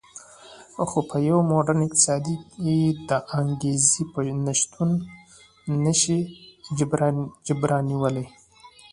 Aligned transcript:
خو 0.89 0.99
په 1.09 1.17
یو 1.29 1.39
موډرن 1.49 1.79
اقتصاد 1.85 2.25
کې 2.63 2.77
د 3.09 3.11
انګېزې 3.39 4.03
نشتون 4.45 4.89
نه 5.83 5.93
شي 6.01 6.17
جبرانولی 7.47 8.25